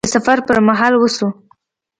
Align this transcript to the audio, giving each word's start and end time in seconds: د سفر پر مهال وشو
د 0.05 0.07
سفر 0.15 0.37
پر 0.47 0.57
مهال 0.67 0.93
وشو 0.97 1.27